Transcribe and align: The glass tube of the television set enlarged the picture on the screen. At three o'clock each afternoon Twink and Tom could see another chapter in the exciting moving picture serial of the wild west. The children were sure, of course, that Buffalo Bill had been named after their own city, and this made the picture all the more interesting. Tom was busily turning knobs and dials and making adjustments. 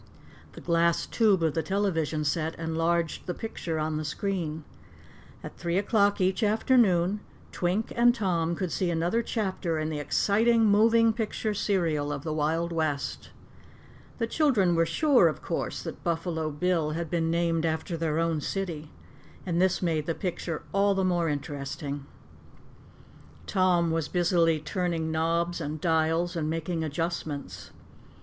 The 0.53 0.61
glass 0.61 1.05
tube 1.05 1.43
of 1.43 1.53
the 1.53 1.61
television 1.61 2.23
set 2.25 2.57
enlarged 2.57 3.27
the 3.27 3.35
picture 3.35 3.77
on 3.77 3.97
the 3.97 4.03
screen. 4.03 4.63
At 5.43 5.57
three 5.59 5.77
o'clock 5.77 6.19
each 6.19 6.41
afternoon 6.41 7.19
Twink 7.51 7.93
and 7.95 8.15
Tom 8.15 8.55
could 8.55 8.71
see 8.71 8.89
another 8.89 9.21
chapter 9.21 9.77
in 9.77 9.89
the 9.89 9.99
exciting 9.99 10.65
moving 10.65 11.13
picture 11.13 11.53
serial 11.53 12.11
of 12.11 12.23
the 12.23 12.33
wild 12.33 12.71
west. 12.71 13.29
The 14.17 14.25
children 14.25 14.73
were 14.73 14.87
sure, 14.87 15.27
of 15.27 15.43
course, 15.43 15.83
that 15.83 16.03
Buffalo 16.03 16.49
Bill 16.49 16.89
had 16.97 17.11
been 17.11 17.29
named 17.29 17.63
after 17.63 17.95
their 17.95 18.17
own 18.17 18.41
city, 18.41 18.89
and 19.45 19.61
this 19.61 19.83
made 19.83 20.07
the 20.07 20.15
picture 20.15 20.63
all 20.73 20.95
the 20.95 21.05
more 21.05 21.29
interesting. 21.29 22.07
Tom 23.45 23.91
was 23.91 24.07
busily 24.07 24.59
turning 24.59 25.11
knobs 25.11 25.61
and 25.61 25.79
dials 25.79 26.35
and 26.35 26.49
making 26.49 26.83
adjustments. 26.83 27.69